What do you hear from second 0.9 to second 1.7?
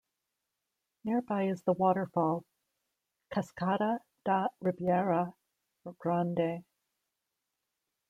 Nearby is